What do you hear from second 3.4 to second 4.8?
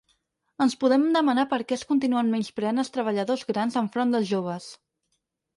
grans enfront dels joves.